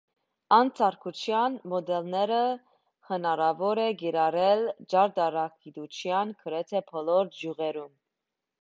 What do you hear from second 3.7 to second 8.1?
է կիրառել ճարտարագիտության գրեթե բոլոր ճյուղերում։